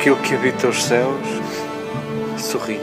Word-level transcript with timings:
aquilo 0.00 0.16
que 0.22 0.34
habita 0.34 0.66
os 0.66 0.82
céus 0.82 1.28
sorri. 2.38 2.78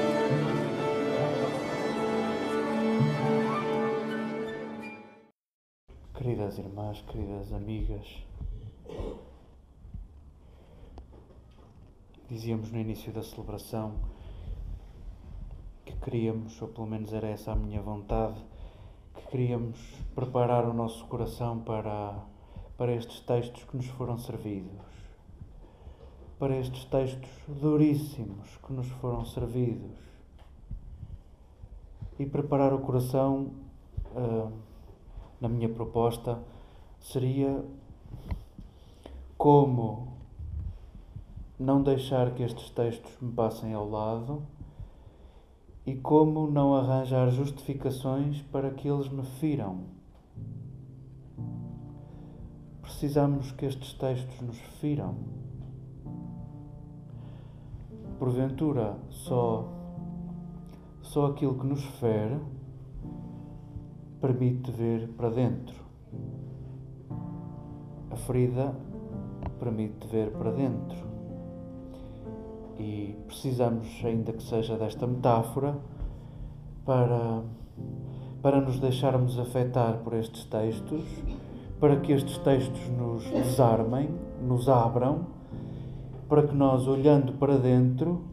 Queridas 6.14 6.60
irmãs, 6.60 7.04
queridas 7.08 7.52
amigas, 7.52 8.24
dizíamos 12.30 12.72
no 12.72 12.80
início 12.80 13.12
da 13.12 13.24
celebração 13.24 13.96
que 15.86 15.96
queríamos, 15.96 16.62
ou 16.62 16.68
pelo 16.68 16.86
menos 16.86 17.12
era 17.14 17.30
essa 17.30 17.52
a 17.52 17.56
minha 17.56 17.82
vontade, 17.82 18.40
que 19.16 19.28
queríamos 19.32 19.80
preparar 20.14 20.66
o 20.66 20.74
nosso 20.74 21.04
coração 21.08 21.62
para, 21.62 22.14
para 22.78 22.94
estes 22.94 23.22
textos 23.22 23.64
que 23.64 23.76
nos 23.76 23.88
foram 23.88 24.20
servidos 24.20 24.87
para 26.40 26.56
estes 26.56 26.86
textos 26.86 27.30
duríssimos 27.48 28.58
que 28.66 28.72
nos 28.72 28.88
foram 28.88 29.26
servidos 29.26 29.98
e 32.20 32.26
preparar 32.26 32.74
o 32.74 32.80
coração, 32.80 33.52
uh, 34.16 34.52
na 35.40 35.48
minha 35.48 35.70
proposta, 35.70 36.40
seria 37.00 37.64
como 39.38 40.16
não 41.60 41.82
deixar 41.82 42.34
que 42.34 42.44
estes 42.44 42.70
textos 42.70 43.12
me 43.22 43.32
passem 43.32 43.74
ao 43.74 43.90
lado 43.90 44.44
e 45.86 45.96
como 45.96 46.50
não 46.50 46.76
arranjar 46.76 47.30
justificações 47.30 48.42
para 48.44 48.72
que 48.72 48.88
eles 48.88 49.10
me 49.10 49.24
firam. 49.24 49.86
Precisamos 52.82 53.52
que 53.52 53.66
estes 53.66 53.94
textos 53.94 54.42
nos 54.42 54.58
firam 54.80 55.47
porventura 58.20 58.98
só 59.10 59.74
só 61.02 61.28
aquilo 61.28 61.56
que 61.56 61.66
nos 61.66 61.84
fere 62.00 62.38
permite 64.20 64.72
ver 64.72 65.08
para 65.16 65.30
dentro. 65.30 65.76
A 68.12 68.16
ferida 68.16 68.76
permite 69.60 70.08
ver 70.08 70.32
para 70.32 70.52
dentro. 70.52 70.98
E 72.78 73.18
precisamos, 73.26 73.88
ainda 74.04 74.34
que 74.34 74.44
seja 74.44 74.78
desta 74.78 75.08
metáfora, 75.08 75.78
para, 76.86 77.42
para 78.42 78.62
nos 78.62 78.80
deixarmos 78.80 79.40
afetar 79.40 80.00
por 80.00 80.14
estes 80.14 80.46
textos, 80.46 81.04
para 81.80 82.00
que 82.02 82.12
estes 82.12 82.38
textos 82.40 82.90
nos 82.90 83.24
desarmem, 83.30 84.10
nos 84.42 84.68
abram 84.68 85.37
para 86.28 86.46
que 86.46 86.54
nós, 86.54 86.88
olhando 86.88 87.34
para 87.34 87.58
dentro, 87.58 88.26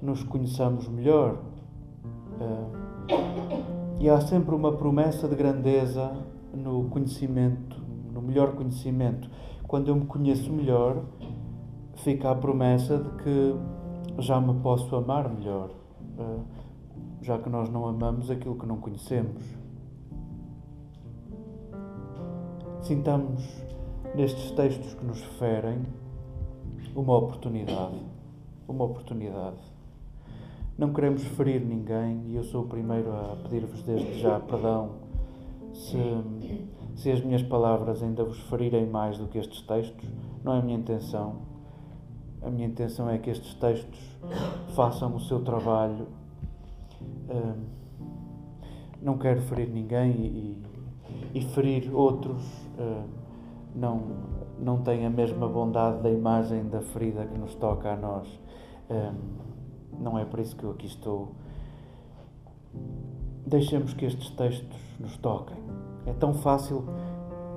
nos 0.00 0.22
conheçamos 0.24 0.88
melhor. 0.88 1.38
Eh, 2.40 2.82
e 4.00 4.10
há 4.10 4.20
sempre 4.20 4.54
uma 4.54 4.72
promessa 4.72 5.28
de 5.28 5.36
grandeza 5.36 6.12
no 6.52 6.88
conhecimento, 6.88 7.80
no 8.12 8.20
melhor 8.20 8.54
conhecimento. 8.54 9.30
Quando 9.66 9.88
eu 9.88 9.94
me 9.94 10.04
conheço 10.06 10.52
melhor, 10.52 11.04
fica 11.96 12.30
a 12.30 12.34
promessa 12.34 12.98
de 12.98 13.10
que 13.22 13.54
já 14.18 14.40
me 14.40 14.60
posso 14.60 14.94
amar 14.96 15.28
melhor, 15.28 15.70
eh, 16.18 16.40
já 17.22 17.38
que 17.38 17.48
nós 17.48 17.70
não 17.70 17.86
amamos 17.86 18.30
aquilo 18.30 18.56
que 18.56 18.66
não 18.66 18.78
conhecemos. 18.78 19.44
Sintamos 22.80 23.48
nestes 24.16 24.50
textos 24.50 24.94
que 24.94 25.04
nos 25.04 25.22
ferem 25.38 26.01
uma 26.94 27.16
oportunidade. 27.16 28.00
Uma 28.68 28.84
oportunidade. 28.84 29.60
Não 30.76 30.92
queremos 30.92 31.22
ferir 31.22 31.60
ninguém 31.60 32.22
e 32.28 32.36
eu 32.36 32.44
sou 32.44 32.62
o 32.62 32.66
primeiro 32.66 33.12
a 33.12 33.36
pedir-vos 33.42 33.82
desde 33.82 34.20
já 34.20 34.40
perdão 34.40 34.92
se, 35.74 35.98
se 36.96 37.10
as 37.10 37.20
minhas 37.22 37.42
palavras 37.42 38.02
ainda 38.02 38.24
vos 38.24 38.38
ferirem 38.40 38.86
mais 38.86 39.18
do 39.18 39.26
que 39.28 39.38
estes 39.38 39.62
textos. 39.62 40.08
Não 40.42 40.54
é 40.54 40.58
a 40.58 40.62
minha 40.62 40.78
intenção. 40.78 41.42
A 42.40 42.50
minha 42.50 42.66
intenção 42.66 43.08
é 43.08 43.18
que 43.18 43.30
estes 43.30 43.54
textos 43.54 44.00
façam 44.74 45.14
o 45.14 45.20
seu 45.20 45.42
trabalho. 45.44 46.08
não 49.00 49.18
quero 49.18 49.40
ferir 49.42 49.68
ninguém 49.68 50.10
e, 50.10 50.62
e 51.34 51.40
ferir 51.42 51.94
outros 51.94 52.42
não, 53.74 54.02
não 54.62 54.80
tem 54.80 55.04
a 55.04 55.10
mesma 55.10 55.48
bondade 55.48 56.00
da 56.02 56.10
imagem 56.10 56.68
da 56.68 56.80
ferida 56.80 57.26
que 57.26 57.36
nos 57.36 57.54
toca 57.56 57.92
a 57.92 57.96
nós. 57.96 58.40
não 59.98 60.18
é 60.18 60.24
por 60.24 60.38
isso 60.38 60.54
que 60.56 60.64
eu 60.64 60.70
aqui 60.70 60.86
estou. 60.86 61.32
Deixemos 63.44 63.92
que 63.92 64.04
estes 64.04 64.30
textos 64.30 64.78
nos 65.00 65.16
toquem. 65.18 65.56
É 66.06 66.12
tão 66.12 66.32
fácil 66.32 66.84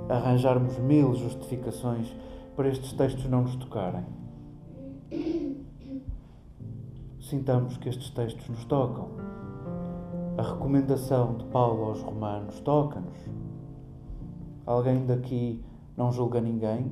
arranjarmos 0.09 0.77
mil 0.79 1.13
justificações 1.13 2.13
para 2.55 2.69
estes 2.69 2.91
textos 2.93 3.29
não 3.29 3.43
nos 3.43 3.55
tocarem. 3.55 4.05
Sintamos 7.19 7.77
que 7.77 7.89
estes 7.89 8.09
textos 8.09 8.49
nos 8.49 8.65
tocam. 8.65 9.09
A 10.37 10.41
recomendação 10.41 11.35
de 11.35 11.45
Paulo 11.45 11.85
aos 11.85 12.01
Romanos 12.01 12.59
toca-nos. 12.61 13.17
Alguém 14.65 15.05
daqui 15.05 15.63
não 15.97 16.11
julga 16.11 16.41
ninguém. 16.41 16.91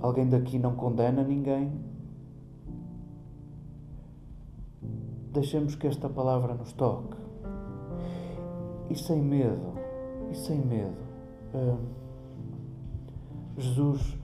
Alguém 0.00 0.28
daqui 0.28 0.58
não 0.58 0.74
condena 0.74 1.22
ninguém. 1.22 1.72
Deixemos 5.32 5.74
que 5.76 5.86
esta 5.86 6.08
palavra 6.08 6.54
nos 6.54 6.72
toque. 6.72 7.16
E 8.90 8.96
sem 8.96 9.22
medo, 9.22 9.74
e 10.30 10.34
sem 10.34 10.58
medo. 10.58 10.96
Hum, 11.54 11.78
Jesus, 13.56 14.18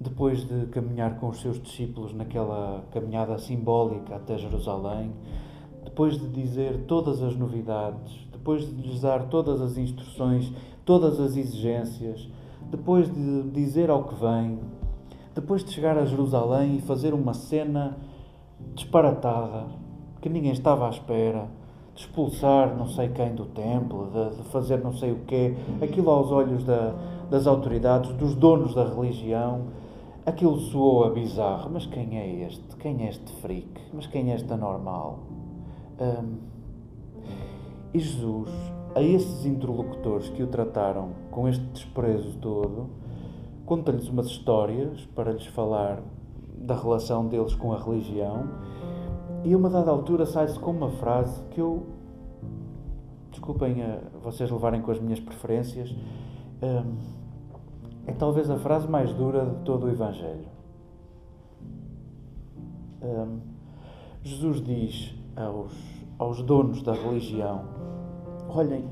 depois 0.00 0.46
de 0.46 0.66
caminhar 0.66 1.18
com 1.18 1.28
os 1.28 1.40
seus 1.40 1.60
discípulos 1.60 2.14
naquela 2.14 2.84
caminhada 2.92 3.36
simbólica 3.38 4.16
até 4.16 4.38
Jerusalém, 4.38 5.12
depois 5.94 6.18
de 6.18 6.26
dizer 6.26 6.86
todas 6.88 7.22
as 7.22 7.36
novidades, 7.36 8.26
depois 8.32 8.66
de 8.66 8.82
lhes 8.82 9.02
dar 9.02 9.28
todas 9.28 9.60
as 9.60 9.78
instruções, 9.78 10.52
todas 10.84 11.20
as 11.20 11.36
exigências, 11.36 12.28
depois 12.68 13.08
de 13.14 13.42
dizer 13.52 13.90
ao 13.90 14.02
que 14.02 14.14
vem, 14.16 14.58
depois 15.36 15.64
de 15.64 15.70
chegar 15.70 15.96
a 15.96 16.04
Jerusalém 16.04 16.78
e 16.78 16.80
fazer 16.80 17.14
uma 17.14 17.32
cena 17.32 17.96
disparatada 18.74 19.66
que 20.20 20.28
ninguém 20.28 20.50
estava 20.50 20.88
à 20.88 20.90
espera, 20.90 21.46
de 21.94 22.00
expulsar 22.00 22.76
não 22.76 22.88
sei 22.88 23.10
quem 23.10 23.32
do 23.32 23.44
templo, 23.44 24.10
de, 24.10 24.36
de 24.36 24.42
fazer 24.48 24.78
não 24.78 24.94
sei 24.94 25.12
o 25.12 25.20
quê, 25.28 25.54
aquilo 25.80 26.10
aos 26.10 26.32
olhos 26.32 26.64
da, 26.64 26.92
das 27.30 27.46
autoridades, 27.46 28.12
dos 28.14 28.34
donos 28.34 28.74
da 28.74 28.82
religião, 28.82 29.66
aquilo 30.26 30.58
soou 30.58 31.04
a 31.04 31.10
bizarro. 31.10 31.70
Mas 31.72 31.86
quem 31.86 32.18
é 32.18 32.46
este? 32.48 32.74
Quem 32.80 33.06
é 33.06 33.10
este 33.10 33.32
freak? 33.40 33.80
Mas 33.92 34.08
quem 34.08 34.32
é 34.32 34.34
este 34.34 34.52
anormal? 34.52 35.33
Um, 36.00 36.38
e 37.92 37.98
Jesus, 37.98 38.50
a 38.94 39.02
esses 39.02 39.46
interlocutores 39.46 40.28
que 40.30 40.42
o 40.42 40.46
trataram 40.46 41.10
com 41.30 41.48
este 41.48 41.64
desprezo 41.66 42.36
todo, 42.38 42.90
conta-lhes 43.64 44.08
umas 44.08 44.26
histórias 44.26 45.06
para 45.14 45.32
lhes 45.32 45.46
falar 45.46 46.02
da 46.56 46.74
relação 46.74 47.26
deles 47.28 47.54
com 47.54 47.72
a 47.72 47.78
religião, 47.78 48.48
e 49.44 49.52
a 49.52 49.56
uma 49.56 49.68
dada 49.68 49.90
altura 49.90 50.26
sai-se 50.26 50.58
com 50.58 50.70
uma 50.70 50.90
frase 50.90 51.42
que 51.50 51.60
eu. 51.60 51.86
Desculpem 53.30 53.82
a 53.82 54.00
vocês 54.22 54.50
levarem 54.50 54.80
com 54.80 54.90
as 54.90 54.98
minhas 54.98 55.20
preferências. 55.20 55.94
É 58.06 58.12
talvez 58.12 58.48
a 58.48 58.56
frase 58.58 58.88
mais 58.88 59.12
dura 59.12 59.44
de 59.44 59.56
todo 59.64 59.86
o 59.86 59.90
Evangelho. 59.90 60.46
Jesus 64.22 64.62
diz 64.62 65.14
aos, 65.36 65.72
aos 66.18 66.42
donos 66.42 66.82
da 66.82 66.92
religião. 66.92 67.62
Olhem, 68.48 68.84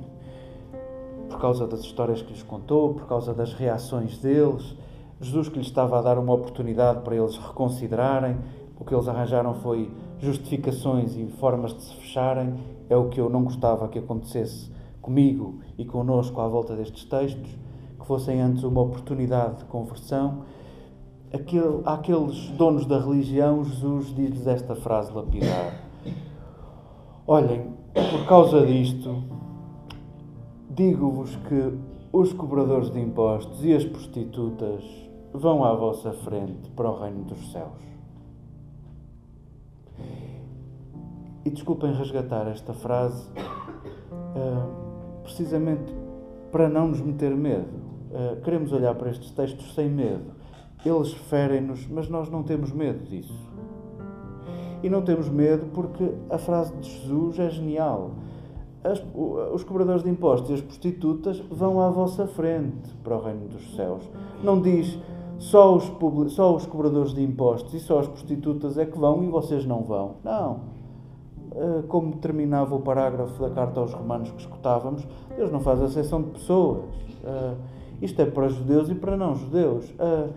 por 1.29 1.41
causa 1.41 1.67
das 1.67 1.81
histórias 1.81 2.23
que 2.23 2.33
lhes 2.33 2.43
contou, 2.43 2.95
por 2.95 3.07
causa 3.07 3.33
das 3.33 3.53
reações 3.55 4.19
deles, 4.19 4.77
Jesus 5.21 5.49
que 5.49 5.59
lhes 5.59 5.69
estava 5.69 5.99
a 5.99 6.03
dar 6.03 6.19
uma 6.19 6.35
oportunidade 6.35 7.01
para 7.03 7.15
eles 7.15 7.37
reconsiderarem, 7.37 8.37
o 8.79 8.85
que 8.85 8.95
eles 8.95 9.07
arranjaram 9.07 9.55
foi 9.55 9.89
justificações 10.19 11.17
e 11.17 11.27
formas 11.39 11.73
de 11.75 11.83
se 11.83 11.95
fecharem, 11.95 12.55
é 12.91 12.97
o 12.97 13.09
que 13.09 13.21
eu 13.21 13.31
não 13.31 13.45
gostava 13.45 13.89
que 13.89 13.99
acontecesse 13.99 14.71
comigo 15.01 15.61
e 15.79 15.85
connosco 15.85 16.41
à 16.41 16.49
volta 16.49 16.75
destes 16.75 17.05
textos, 17.05 17.51
que 17.99 18.07
fossem 18.07 18.41
antes 18.41 18.65
uma 18.65 18.81
oportunidade 18.81 19.59
de 19.59 19.65
conversão. 19.67 20.43
Aquele, 21.33 21.81
àqueles 21.85 22.49
donos 22.51 22.85
da 22.85 22.99
religião, 22.99 23.65
Jesus 23.65 24.15
diz-lhes 24.15 24.47
esta 24.47 24.75
frase 24.75 25.13
lapidar: 25.13 25.92
Olhem, 27.27 27.73
por 27.95 28.27
causa 28.27 28.67
disto, 28.67 29.23
Digo-vos 30.75 31.37
que 31.37 31.79
os 32.11 32.33
cobradores 32.33 32.91
de 32.91 32.99
impostos 32.99 33.63
e 33.63 33.75
as 33.75 33.85
prostitutas 33.85 34.83
vão 35.35 35.63
à 35.63 35.75
vossa 35.75 36.13
frente 36.13 36.71
para 36.71 36.91
o 36.91 36.99
reino 36.99 37.25
dos 37.25 37.53
céus. 37.53 37.83
E 41.45 41.51
desculpem 41.51 41.93
resgatar 41.93 42.49
esta 42.49 42.73
frase, 42.73 43.29
uh, 43.29 45.23
precisamente 45.23 45.93
para 46.51 46.71
não 46.71 46.89
nos 46.89 47.03
meter 47.03 47.37
medo. 47.37 47.69
Uh, 48.11 48.41
queremos 48.41 48.73
olhar 48.73 48.95
para 48.95 49.11
estes 49.11 49.31
textos 49.33 49.75
sem 49.75 49.91
medo. 49.91 50.33
Eles 50.87 51.13
ferem-nos, 51.13 51.87
mas 51.87 52.09
nós 52.09 52.31
não 52.31 52.43
temos 52.43 52.73
medo 52.73 53.05
disso. 53.05 53.39
E 54.83 54.89
não 54.89 55.03
temos 55.03 55.29
medo 55.29 55.67
porque 55.73 56.13
a 56.29 56.39
frase 56.39 56.75
de 56.77 56.91
Jesus 56.91 57.39
é 57.39 57.51
genial. 57.51 58.13
As, 58.83 59.03
os 59.53 59.63
cobradores 59.63 60.03
de 60.03 60.11
impostos 60.11 60.51
e 60.51 60.55
as 60.55 60.61
prostitutas 60.61 61.39
vão 61.51 61.81
à 61.81 61.89
vossa 61.89 62.27
frente 62.27 62.93
para 63.05 63.17
o 63.17 63.23
reino 63.23 63.47
dos 63.49 63.77
céus. 63.77 64.03
Não 64.43 64.61
diz 64.61 64.99
só 65.39 65.77
os, 65.77 65.93
só 66.35 66.55
os 66.55 66.67
cobradores 66.67 67.15
de 67.15 67.23
impostos 67.23 67.75
e 67.75 67.81
só 67.81 68.01
as 68.01 68.09
prostitutas 68.09 68.77
é 68.79 68.85
que 68.85 68.99
vão 68.99 69.23
e 69.23 69.29
vocês 69.29 69.65
não 69.65 69.83
vão. 69.83 70.17
Não. 70.25 70.73
Eh, 71.55 71.83
como 71.87 72.17
terminava 72.17 72.75
o 72.75 72.81
parágrafo 72.81 73.41
da 73.43 73.51
carta 73.51 73.81
aos 73.81 73.93
romanos 73.93 74.31
que 74.31 74.41
escutávamos, 74.41 75.07
Deus 75.37 75.53
não 75.53 75.61
faz 75.61 75.81
exceção 75.81 76.23
de 76.23 76.31
pessoas. 76.31 76.85
Eh, 77.25 77.55
isto 78.01 78.21
é 78.23 78.27
para 78.27 78.49
judeus 78.49 78.89
e 78.89 78.95
para 78.95 79.17
não 79.17 79.35
judeus. 79.35 79.93
Eh, 79.99 80.29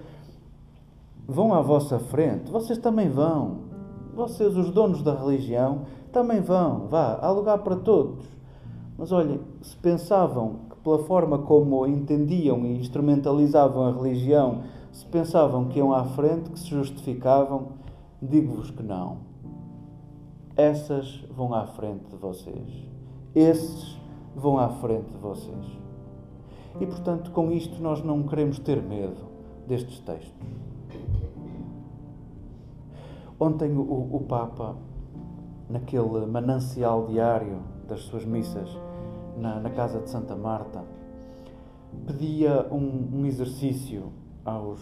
vão 1.28 1.54
à 1.54 1.62
vossa 1.62 2.00
frente, 2.00 2.52
vocês 2.52 2.78
também 2.78 3.10
vão. 3.10 3.75
Vocês, 4.16 4.56
os 4.56 4.72
donos 4.72 5.02
da 5.02 5.14
religião, 5.14 5.82
também 6.12 6.42
vão. 6.42 6.88
Vá, 6.88 7.20
há 7.22 7.30
lugar 7.30 7.60
para 7.60 7.76
todos. 7.76 8.26
Mas 8.98 9.12
olhem, 9.12 9.42
se 9.62 9.76
pensavam 9.76 10.60
que 10.70 10.78
pela 10.78 11.00
forma 11.00 11.40
como 11.40 11.86
entendiam 11.86 12.66
e 12.66 12.80
instrumentalizavam 12.80 13.86
a 13.86 13.92
religião, 13.92 14.62
se 14.92 15.06
pensavam 15.06 15.66
que 15.66 15.80
iam 15.80 15.94
à 15.94 16.06
frente, 16.06 16.50
que 16.50 16.60
se 16.60 16.70
justificavam, 16.70 17.68
digo-vos 18.22 18.72
que 18.72 18.82
não 18.82 19.36
essas 20.56 21.22
vão 21.36 21.54
à 21.54 21.68
frente 21.68 22.06
de 22.10 22.16
vocês. 22.16 22.88
Esses 23.34 23.98
vão 24.36 24.58
à 24.58 24.70
frente 24.70 25.12
de 25.12 25.18
vocês. 25.18 25.66
E 26.80 26.86
portanto, 26.86 27.32
com 27.32 27.52
isto, 27.52 27.82
nós 27.82 28.04
não 28.04 28.24
queremos 28.24 28.60
ter 28.60 28.82
medo 28.82 29.18
destes 29.68 30.00
textos. 30.00 30.34
Ontem, 33.40 33.72
o, 33.76 33.82
o 34.16 34.26
Papa, 34.28 34.76
naquele 35.70 36.26
manancial 36.26 37.06
diário 37.08 37.60
das 37.88 38.02
suas 38.02 38.26
missas 38.26 38.70
na, 39.38 39.60
na 39.60 39.70
Casa 39.70 40.00
de 40.00 40.10
Santa 40.10 40.36
Marta, 40.36 40.84
pedia 42.06 42.68
um, 42.72 43.22
um 43.22 43.26
exercício 43.26 44.12
aos, 44.44 44.82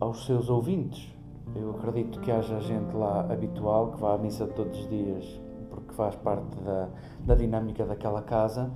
aos 0.00 0.26
seus 0.26 0.48
ouvintes 0.48 1.12
eu 1.54 1.70
acredito 1.70 2.20
que 2.20 2.30
haja 2.30 2.60
gente 2.60 2.94
lá 2.96 3.20
habitual 3.30 3.92
que 3.92 4.00
vá 4.00 4.14
à 4.14 4.18
missa 4.18 4.46
todos 4.46 4.78
os 4.78 4.88
dias 4.88 5.40
porque 5.70 5.92
faz 5.92 6.14
parte 6.16 6.56
da, 6.60 6.88
da 7.24 7.34
dinâmica 7.34 7.84
daquela 7.84 8.22
casa. 8.22 8.70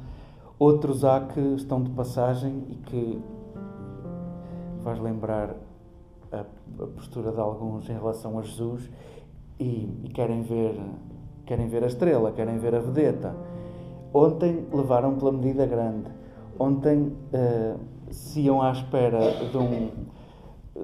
Outros 0.59 1.05
há 1.05 1.21
que 1.21 1.41
estão 1.55 1.83
de 1.83 1.91
passagem 1.91 2.65
e 2.69 2.75
que 2.77 3.23
faz 4.83 4.99
lembrar 4.99 5.55
a, 6.33 6.41
a 6.41 6.87
postura 6.87 7.33
de 7.33 7.41
alguns 7.41 7.89
em 7.89 7.95
relação 7.95 8.39
a 8.39 8.43
Jesus 8.43 8.91
e, 9.59 9.89
e, 10.05 10.09
querem 10.11 10.43
ver 10.43 10.75
querem 11.45 11.69
ver 11.69 11.85
a 11.85 11.87
estrela, 11.87 12.33
querem 12.33 12.59
ver 12.59 12.75
a 12.75 12.81
vedeta. 12.81 13.35
Ontem 14.13 14.67
levaram 14.73 15.15
pela 15.17 15.31
medida 15.31 15.65
grande. 15.65 16.11
Ontem 16.59 17.13
uh, 17.33 17.79
se 18.11 18.41
iam 18.41 18.61
à 18.61 18.73
espera 18.73 19.21
de 19.51 19.57
um 19.57 19.91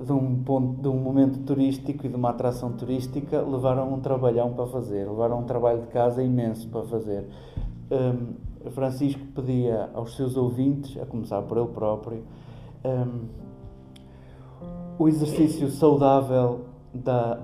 de 0.01 0.13
um, 0.13 0.43
ponto, 0.43 0.81
de 0.81 0.89
um 0.89 0.97
momento 0.97 1.41
turístico 1.41 2.07
e 2.07 2.09
de 2.09 2.17
uma 2.17 2.31
atração 2.31 2.73
turística, 2.73 3.43
levaram 3.43 3.93
um 3.93 4.01
trabalhão 4.01 4.55
para 4.55 4.67
fazer, 4.67 5.07
levaram 5.07 5.41
um 5.41 5.45
trabalho 5.45 5.83
de 5.83 5.89
casa 5.89 6.23
imenso 6.23 6.69
para 6.69 6.83
fazer. 6.85 7.27
Um, 7.91 8.71
Francisco 8.71 9.21
pedia 9.35 9.91
aos 9.93 10.17
seus 10.17 10.37
ouvintes, 10.37 10.97
a 11.01 11.05
começar 11.05 11.43
por 11.43 11.59
ele 11.59 11.69
próprio, 11.69 12.23
um, 12.85 13.27
o 14.99 15.09
exercício 15.09 15.71
saudável 15.71 16.67
da 16.93 17.41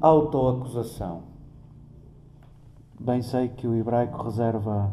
autoacusação. 0.00 1.22
Bem 2.98 3.22
sei 3.22 3.48
que 3.48 3.66
o 3.66 3.74
hebraico 3.74 4.22
reserva 4.22 4.92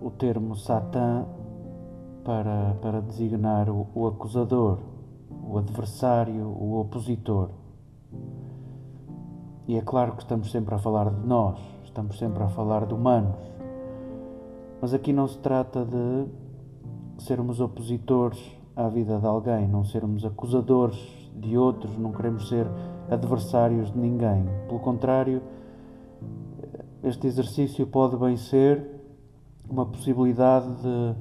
o 0.00 0.10
termo 0.10 0.56
Satã 0.56 1.24
para, 2.24 2.76
para 2.80 3.00
designar 3.00 3.68
o, 3.68 3.86
o 3.94 4.06
acusador, 4.06 4.78
o 5.44 5.58
adversário, 5.58 6.46
o 6.46 6.80
opositor. 6.80 7.50
E 9.68 9.76
é 9.76 9.80
claro 9.80 10.12
que 10.12 10.22
estamos 10.22 10.50
sempre 10.50 10.74
a 10.74 10.78
falar 10.78 11.10
de 11.10 11.26
nós, 11.26 11.58
estamos 11.84 12.18
sempre 12.18 12.42
a 12.42 12.48
falar 12.48 12.86
de 12.86 12.94
humanos. 12.94 13.38
Mas 14.80 14.92
aqui 14.92 15.12
não 15.12 15.28
se 15.28 15.38
trata 15.38 15.84
de 15.84 16.26
sermos 17.22 17.60
opositores 17.60 18.61
à 18.74 18.88
vida 18.88 19.18
de 19.18 19.26
alguém, 19.26 19.68
não 19.68 19.84
sermos 19.84 20.24
acusadores 20.24 20.98
de 21.36 21.56
outros, 21.56 21.96
não 21.98 22.12
queremos 22.12 22.48
ser 22.48 22.66
adversários 23.10 23.90
de 23.92 23.98
ninguém. 23.98 24.44
Pelo 24.66 24.80
contrário, 24.80 25.42
este 27.02 27.26
exercício 27.26 27.86
pode 27.86 28.16
bem 28.16 28.36
ser 28.36 28.86
uma 29.68 29.86
possibilidade 29.86 30.66
de 30.82 31.14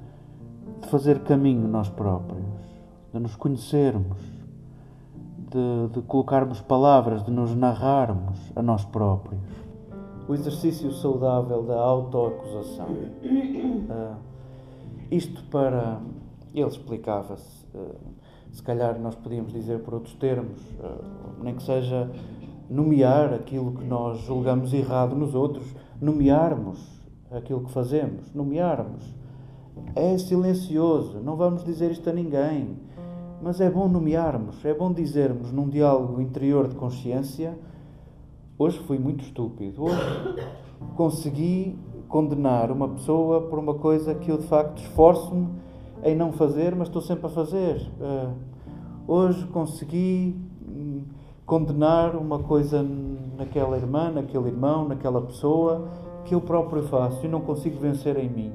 de 0.81 0.87
fazer 0.87 1.19
caminho 1.19 1.67
nós 1.67 1.89
próprios, 1.89 2.45
de 3.13 3.19
nos 3.19 3.35
conhecermos, 3.35 4.17
de, 5.49 5.93
de 5.93 6.01
colocarmos 6.03 6.61
palavras, 6.61 7.23
de 7.23 7.31
nos 7.31 7.55
narrarmos 7.55 8.39
a 8.55 8.61
nós 8.61 8.83
próprios. 8.85 9.41
O 10.27 10.33
exercício 10.33 10.91
saudável 10.91 11.63
da 11.63 11.79
autoacusação. 11.79 12.87
Uh, 12.87 14.15
isto 15.09 15.43
para. 15.45 15.99
Ele 16.53 16.67
explicava-se. 16.67 17.65
Uh, 17.73 17.95
se 18.51 18.61
calhar 18.61 18.99
nós 18.99 19.15
podíamos 19.15 19.53
dizer 19.53 19.79
por 19.79 19.93
outros 19.93 20.13
termos, 20.15 20.59
uh, 20.79 21.41
nem 21.41 21.55
que 21.55 21.63
seja 21.63 22.11
nomear 22.69 23.33
aquilo 23.33 23.73
que 23.73 23.85
nós 23.85 24.19
julgamos 24.19 24.73
errado 24.73 25.15
nos 25.15 25.33
outros, 25.33 25.65
nomearmos 26.01 26.79
aquilo 27.31 27.61
que 27.61 27.71
fazemos, 27.71 28.33
nomearmos 28.33 29.21
é 29.95 30.17
silencioso, 30.17 31.19
não 31.19 31.35
vamos 31.35 31.63
dizer 31.63 31.91
isto 31.91 32.09
a 32.09 32.13
ninguém. 32.13 32.77
Mas 33.41 33.59
é 33.59 33.69
bom 33.69 33.87
nomearmos, 33.87 34.63
é 34.63 34.73
bom 34.73 34.93
dizermos 34.93 35.51
num 35.51 35.67
diálogo 35.67 36.21
interior 36.21 36.67
de 36.67 36.75
consciência: 36.75 37.57
hoje 38.57 38.77
fui 38.79 38.99
muito 38.99 39.23
estúpido, 39.23 39.83
hoje 39.83 40.35
consegui 40.95 41.79
condenar 42.07 42.71
uma 42.71 42.89
pessoa 42.89 43.41
por 43.41 43.57
uma 43.57 43.73
coisa 43.73 44.13
que 44.13 44.29
eu 44.29 44.37
de 44.37 44.45
facto 44.45 44.77
esforço-me 44.79 45.47
em 46.03 46.15
não 46.15 46.31
fazer, 46.31 46.75
mas 46.75 46.87
estou 46.87 47.01
sempre 47.01 47.27
a 47.27 47.29
fazer. 47.29 47.81
Uh, 47.99 48.33
hoje 49.07 49.45
consegui 49.47 50.35
hum, 50.67 51.03
condenar 51.45 52.15
uma 52.15 52.39
coisa 52.39 52.85
naquela 53.37 53.77
irmã, 53.77 54.11
naquele 54.11 54.47
irmão, 54.47 54.87
naquela 54.87 55.21
pessoa 55.21 55.87
que 56.25 56.35
eu 56.35 56.41
próprio 56.41 56.83
faço 56.83 57.25
e 57.25 57.29
não 57.29 57.41
consigo 57.41 57.79
vencer 57.79 58.17
em 58.17 58.29
mim. 58.29 58.51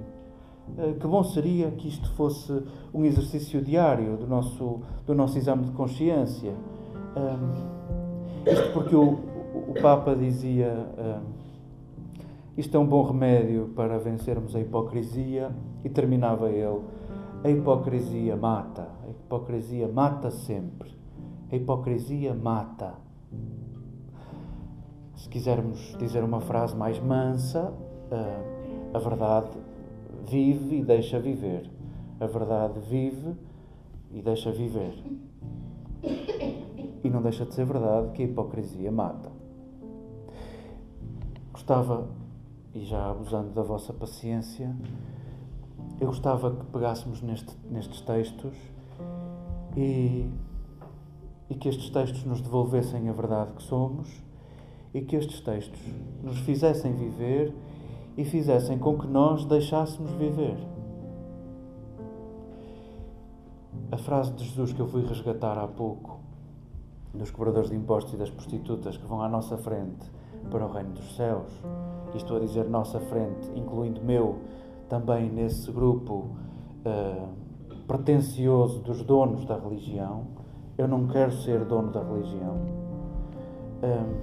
Eh, 0.78 0.94
que 0.98 1.06
bom 1.06 1.22
seria 1.22 1.70
que 1.70 1.88
isto 1.88 2.10
fosse 2.12 2.62
um 2.92 3.04
exercício 3.04 3.60
diário 3.62 4.16
do 4.16 4.26
nosso, 4.26 4.80
do 5.06 5.14
nosso 5.14 5.38
exame 5.38 5.64
de 5.64 5.72
consciência. 5.72 6.54
Um, 7.16 8.50
isto 8.50 8.72
porque 8.72 8.94
o, 8.94 9.18
o 9.68 9.74
Papa 9.80 10.14
dizia: 10.14 10.86
isto 12.56 12.76
é 12.76 12.80
um 12.80 12.86
bom 12.86 13.02
remédio 13.02 13.70
para 13.76 13.98
vencermos 13.98 14.56
a 14.56 14.60
hipocrisia, 14.60 15.50
e 15.84 15.88
terminava 15.88 16.50
ele: 16.50 16.80
a 17.46 17.50
hipocrisia 17.50 18.34
mata, 18.36 18.88
a 19.04 19.08
hipocrisia 19.08 19.86
mata 19.86 20.32
sempre, 20.32 20.90
a 21.48 21.54
hipocrisia 21.54 22.34
mata. 22.34 22.94
Se 25.14 25.28
quisermos 25.28 25.96
dizer 25.96 26.24
uma 26.24 26.40
frase 26.40 26.74
mais 26.74 26.98
mansa, 26.98 27.72
uh, 28.10 28.96
a 28.96 28.98
verdade 28.98 29.56
vive 30.28 30.78
e 30.78 30.84
deixa 30.84 31.20
viver. 31.20 31.70
A 32.18 32.26
verdade 32.26 32.80
vive 32.80 33.36
e 34.10 34.20
deixa 34.20 34.50
viver. 34.50 34.94
E 37.04 37.08
não 37.08 37.22
deixa 37.22 37.46
de 37.46 37.54
ser 37.54 37.64
verdade 37.64 38.10
que 38.10 38.24
a 38.24 38.26
hipocrisia 38.26 38.90
mata. 38.90 39.30
Gostava, 41.52 42.08
e 42.74 42.80
já 42.80 43.08
abusando 43.08 43.50
da 43.50 43.62
vossa 43.62 43.92
paciência, 43.92 44.74
eu 46.00 46.06
gostava 46.08 46.50
que 46.50 46.64
pegássemos 46.66 47.22
neste, 47.22 47.56
nestes 47.70 48.00
textos 48.00 48.54
e, 49.76 50.30
e 51.48 51.54
que 51.54 51.68
estes 51.68 51.90
textos 51.90 52.24
nos 52.24 52.40
devolvessem 52.40 53.08
a 53.08 53.12
verdade 53.12 53.52
que 53.52 53.62
somos 53.62 54.08
e 54.92 55.00
que 55.00 55.16
estes 55.16 55.40
textos 55.40 55.80
nos 56.22 56.38
fizessem 56.38 56.92
viver 56.94 57.54
e 58.16 58.24
fizessem 58.24 58.78
com 58.78 58.98
que 58.98 59.06
nós 59.06 59.44
deixássemos 59.44 60.10
viver. 60.12 60.56
a 63.90 63.96
frase 63.96 64.32
de 64.32 64.44
Jesus 64.44 64.72
que 64.72 64.80
eu 64.80 64.86
fui 64.86 65.06
resgatar 65.06 65.56
há 65.56 65.66
pouco, 65.66 66.18
dos 67.14 67.30
cobradores 67.30 67.70
de 67.70 67.76
impostos 67.76 68.14
e 68.14 68.16
das 68.16 68.30
prostitutas 68.30 68.96
que 68.96 69.06
vão 69.06 69.22
à 69.22 69.28
nossa 69.28 69.56
frente 69.56 70.10
para 70.50 70.66
o 70.66 70.70
reino 70.70 70.90
dos 70.90 71.16
céus, 71.16 71.50
estou 72.14 72.36
a 72.36 72.40
dizer 72.40 72.68
nossa 72.68 73.00
frente, 73.00 73.48
incluindo 73.54 74.02
meu, 74.02 74.38
também 74.88 75.30
nesse 75.30 75.70
grupo 75.70 76.30
uh, 76.84 77.28
pretencioso 77.86 78.80
dos 78.80 79.02
donos 79.02 79.44
da 79.44 79.58
religião. 79.58 80.24
Eu 80.76 80.86
não 80.88 81.06
quero 81.06 81.32
ser 81.32 81.64
dono 81.64 81.90
da 81.90 82.02
religião. 82.02 82.56
Uh, 83.82 84.14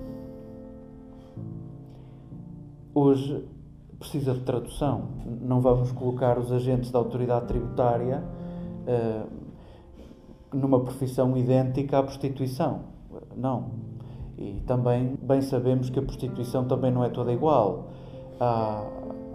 hoje 2.94 3.48
precisa 4.00 4.34
de 4.34 4.42
tradução. 4.42 5.04
Não 5.42 5.62
vamos 5.62 5.92
colocar 5.92 6.38
os 6.38 6.52
agentes 6.52 6.92
da 6.92 7.00
autoridade 7.00 7.48
tributária 7.48 8.24
uh, 8.88 9.28
numa 10.54 10.80
profissão 10.80 11.36
idêntica 11.38 12.00
à 12.00 12.04
prostituição. 12.04 12.82
Não. 13.36 13.72
E 14.38 14.62
também 14.66 15.18
bem 15.22 15.42
sabemos 15.42 15.90
que 15.90 16.00
a 16.00 16.02
prostituição 16.02 16.66
também 16.66 16.92
não 16.92 17.04
é 17.04 17.10
toda 17.10 17.32
igual. 17.32 17.90
Há, 18.40 18.84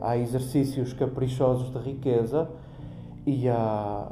há 0.00 0.16
exercícios 0.16 0.92
caprichosos 0.92 1.70
de 1.70 1.78
riqueza 1.78 2.48
e 3.26 3.48
há 3.48 4.10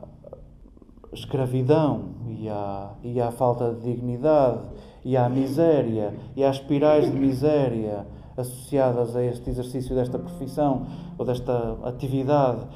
escravidão 1.12 2.10
e 2.28 2.48
há, 2.48 2.90
e 3.02 3.20
há 3.20 3.30
falta 3.30 3.72
de 3.74 3.94
dignidade 3.94 4.60
e 5.04 5.16
há 5.16 5.28
miséria 5.28 6.14
e 6.34 6.44
há 6.44 6.50
espirais 6.50 7.10
de 7.10 7.18
miséria 7.18 8.06
associadas 8.36 9.16
a 9.16 9.22
este 9.24 9.48
exercício 9.48 9.94
desta 9.94 10.18
profissão 10.18 10.86
ou 11.16 11.24
desta 11.24 11.78
atividade. 11.84 12.66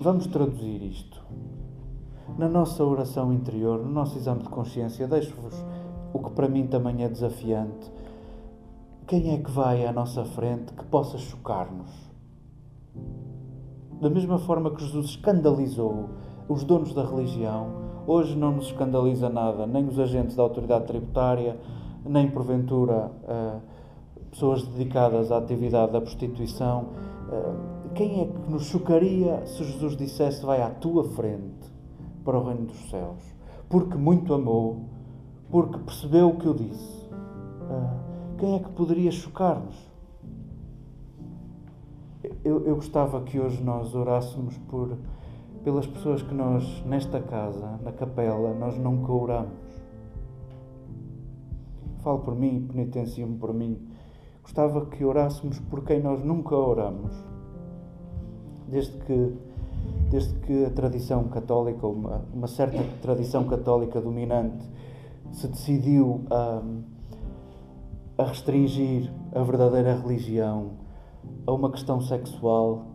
vamos 0.00 0.26
traduzir 0.26 0.82
isto. 0.82 1.22
Na 2.38 2.48
nossa 2.48 2.82
oração 2.82 3.32
interior, 3.32 3.84
no 3.84 3.90
nosso 3.90 4.16
exame 4.16 4.42
de 4.42 4.48
consciência, 4.48 5.06
deixo-vos 5.06 5.54
o 6.14 6.18
que 6.18 6.30
para 6.30 6.48
mim 6.48 6.66
também 6.66 7.04
é 7.04 7.08
desafiante. 7.08 7.90
Quem 9.06 9.34
é 9.34 9.38
que 9.38 9.50
vai 9.50 9.84
à 9.84 9.92
nossa 9.92 10.24
frente 10.24 10.72
que 10.72 10.84
possa 10.84 11.18
chocar-nos? 11.18 11.90
Da 14.00 14.08
mesma 14.08 14.38
forma 14.38 14.70
que 14.70 14.82
Jesus 14.82 15.10
escandalizou 15.10 16.08
os 16.48 16.64
donos 16.64 16.94
da 16.94 17.04
religião, 17.04 17.68
hoje 18.06 18.36
não 18.36 18.52
nos 18.52 18.66
escandaliza 18.66 19.28
nada, 19.28 19.66
nem 19.66 19.86
os 19.86 19.98
agentes 19.98 20.36
da 20.36 20.42
autoridade 20.44 20.86
tributária, 20.86 21.58
nem 22.04 22.30
porventura 22.30 23.10
uh, 23.24 23.60
pessoas 24.30 24.62
dedicadas 24.62 25.32
à 25.32 25.38
atividade 25.38 25.92
da 25.92 26.00
prostituição. 26.00 26.86
Uh, 27.28 27.90
quem 27.94 28.22
é 28.22 28.26
que 28.26 28.50
nos 28.50 28.64
chocaria 28.64 29.44
se 29.46 29.64
Jesus 29.64 29.96
dissesse 29.96 30.46
vai 30.46 30.62
à 30.62 30.70
tua 30.70 31.04
frente 31.04 31.70
para 32.24 32.38
o 32.38 32.44
reino 32.44 32.66
dos 32.66 32.88
céus? 32.88 33.20
Porque 33.68 33.96
muito 33.96 34.32
amou, 34.32 34.84
porque 35.50 35.78
percebeu 35.78 36.30
o 36.30 36.36
que 36.38 36.46
eu 36.46 36.54
disse. 36.54 37.02
Quem 38.42 38.56
é 38.56 38.58
que 38.58 38.70
poderia 38.70 39.12
chocar-nos? 39.12 39.76
Eu, 42.42 42.66
eu 42.66 42.74
gostava 42.74 43.20
que 43.20 43.38
hoje 43.38 43.62
nós 43.62 43.94
orássemos 43.94 44.58
por, 44.68 44.98
pelas 45.62 45.86
pessoas 45.86 46.22
que 46.22 46.34
nós, 46.34 46.82
nesta 46.84 47.20
casa, 47.20 47.78
na 47.84 47.92
capela, 47.92 48.52
nós 48.52 48.76
nunca 48.76 49.12
oramos 49.12 49.54
falo 52.02 52.18
por 52.18 52.34
mim, 52.34 52.66
penitencio-me 52.66 53.38
por 53.38 53.54
mim. 53.54 53.78
Gostava 54.42 54.86
que 54.86 55.04
orássemos 55.04 55.60
por 55.60 55.84
quem 55.84 56.02
nós 56.02 56.24
nunca 56.24 56.56
oramos. 56.56 57.12
Desde 58.66 58.98
que, 59.04 59.36
desde 60.10 60.34
que 60.40 60.64
a 60.64 60.70
tradição 60.70 61.28
católica, 61.28 61.86
uma, 61.86 62.24
uma 62.34 62.48
certa 62.48 62.82
tradição 63.00 63.44
católica 63.44 64.00
dominante, 64.00 64.68
se 65.30 65.46
decidiu 65.46 66.24
a, 66.28 66.60
a 68.18 68.24
restringir 68.24 69.12
a 69.34 69.42
verdadeira 69.42 69.94
religião 69.94 70.72
a 71.46 71.52
uma 71.52 71.70
questão 71.70 72.00
sexual, 72.00 72.86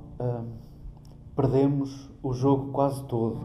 perdemos 1.35 2.09
o 2.21 2.33
jogo 2.33 2.71
quase 2.71 3.03
todo. 3.05 3.39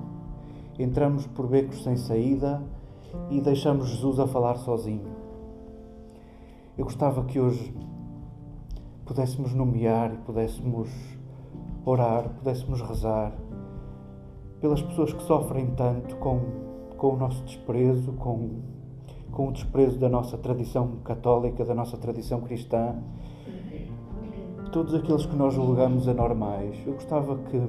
Entramos 0.79 1.27
por 1.27 1.47
becos 1.47 1.83
sem 1.83 1.97
saída 1.97 2.63
e 3.31 3.41
deixamos 3.41 3.89
Jesus 3.89 4.19
a 4.19 4.27
falar 4.27 4.57
sozinho. 4.57 5.11
Eu 6.77 6.85
gostava 6.85 7.25
que 7.25 7.39
hoje 7.39 7.75
pudéssemos 9.05 9.53
nomear 9.53 10.15
e 10.15 10.17
pudéssemos 10.19 10.91
orar, 11.85 12.29
pudéssemos 12.31 12.81
rezar 12.81 13.33
pelas 14.61 14.81
pessoas 14.81 15.13
que 15.13 15.23
sofrem 15.25 15.67
tanto 15.75 16.17
com, 16.17 16.41
com 16.97 17.15
o 17.15 17.17
nosso 17.17 17.43
desprezo, 17.45 18.13
com, 18.13 18.63
com 19.33 19.49
o 19.49 19.53
desprezo 19.53 19.99
da 19.99 20.09
nossa 20.09 20.37
tradição 20.37 20.97
católica, 21.03 21.65
da 21.65 21.75
nossa 21.75 21.97
tradição 21.97 22.43
cristã, 22.43 22.95
todos 24.71 24.95
aqueles 24.95 25.27
que 25.27 25.35
nós 25.35 25.55
julgamos 25.55 26.07
anormais. 26.07 26.77
Eu 26.87 26.93
gostava 26.93 27.37
que, 27.39 27.67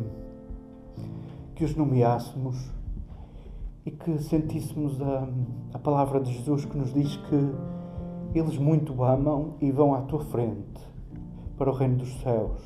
que 1.55 1.63
os 1.63 1.75
nomeássemos 1.75 2.69
e 3.85 3.91
que 3.91 4.17
sentíssemos 4.19 5.01
a, 5.01 5.27
a 5.73 5.79
palavra 5.79 6.19
de 6.19 6.33
Jesus 6.33 6.65
que 6.65 6.77
nos 6.77 6.93
diz 6.93 7.15
que 7.17 8.37
eles 8.37 8.57
muito 8.57 9.03
amam 9.03 9.55
e 9.61 9.71
vão 9.71 9.93
à 9.93 10.01
tua 10.01 10.23
frente 10.25 10.81
para 11.57 11.69
o 11.69 11.73
reino 11.73 11.97
dos 11.97 12.13
céus. 12.21 12.61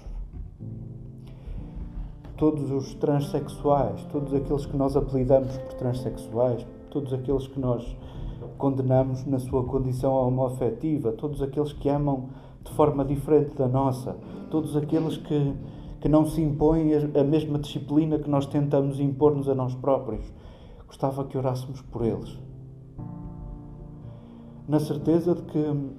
Todos 2.35 2.69
os 2.71 2.93
transexuais, 2.95 4.03
todos 4.05 4.33
aqueles 4.33 4.65
que 4.65 4.77
nós 4.77 4.95
apelidamos 4.95 5.57
por 5.57 5.73
transexuais, 5.73 6.65
todos 6.91 7.11
aqueles 7.11 7.47
que 7.47 7.59
nós 7.59 7.97
condenamos 8.57 9.25
na 9.25 9.39
sua 9.39 9.63
condição 9.63 10.13
homoafetiva, 10.13 11.11
todos 11.11 11.41
aqueles 11.41 11.73
que 11.73 11.87
amam 11.87 12.29
de 12.63 12.71
forma 12.73 13.05
diferente 13.05 13.55
da 13.55 13.67
nossa, 13.67 14.17
todos 14.51 14.75
aqueles 14.75 15.17
que, 15.17 15.53
que 16.01 16.09
não 16.09 16.25
se 16.25 16.41
impõem 16.41 16.91
a 16.93 17.23
mesma 17.23 17.59
disciplina 17.59 18.19
que 18.19 18.29
nós 18.29 18.45
tentamos 18.45 18.99
impor-nos 18.99 19.47
a 19.47 19.55
nós 19.55 19.73
próprios. 19.75 20.25
Gostava 20.85 21.23
que 21.25 21.37
orássemos 21.37 21.81
por 21.81 22.03
eles 22.03 22.37
na 24.67 24.79
certeza 24.81 25.33
de 25.33 25.43
que 25.43 25.93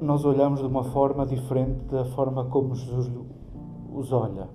nós 0.00 0.24
olhamos 0.24 0.60
de 0.60 0.66
uma 0.66 0.82
forma 0.82 1.24
diferente 1.24 1.84
da 1.84 2.04
forma 2.04 2.44
como 2.46 2.74
Jesus 2.74 3.10
os 3.92 4.12
olha. 4.12 4.48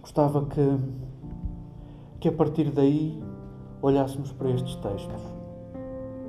Gostava 0.00 0.46
que, 0.46 0.78
que 2.18 2.28
a 2.28 2.32
partir 2.32 2.70
daí 2.70 3.22
olhássemos 3.82 4.32
para 4.32 4.50
estes 4.50 4.74
textos. 4.76 5.22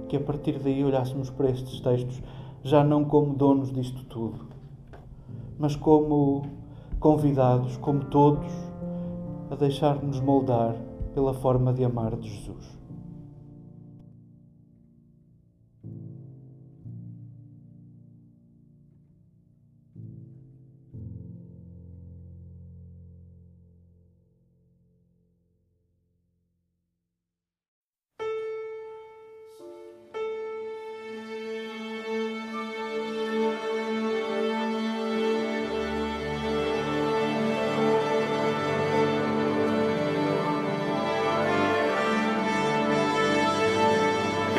Que 0.08 0.18
a 0.18 0.20
partir 0.20 0.60
daí 0.60 0.84
olhássemos 0.84 1.30
para 1.30 1.50
estes 1.50 1.80
textos 1.82 2.22
já 2.64 2.84
não 2.84 3.06
como 3.06 3.34
donos 3.36 3.72
disto 3.72 4.04
tudo, 4.06 4.48
mas 5.58 5.76
como 5.76 6.44
convidados, 7.00 7.78
como 7.78 8.06
todos, 8.06 8.52
a 9.50 9.56
deixar-nos 9.56 10.20
moldar 10.20 10.76
pela 11.14 11.34
forma 11.34 11.74
de 11.74 11.84
amar 11.84 12.16
de 12.16 12.30
Jesus. 12.30 12.79